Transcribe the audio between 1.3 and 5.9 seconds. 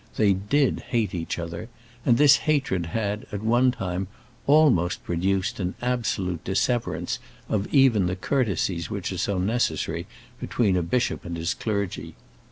other, and this hatred had, at one time, almost produced an